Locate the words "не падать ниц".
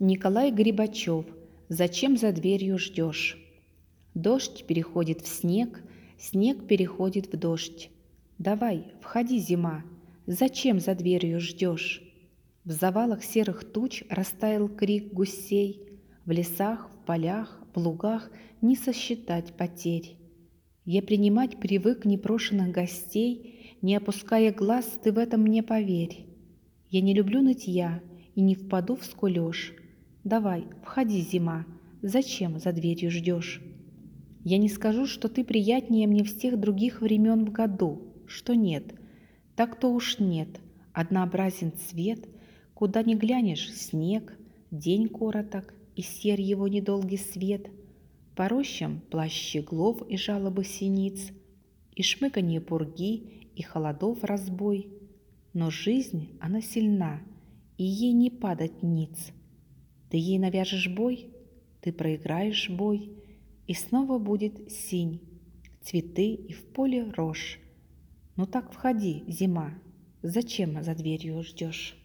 58.12-59.30